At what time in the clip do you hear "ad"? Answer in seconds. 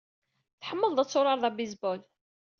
0.99-1.09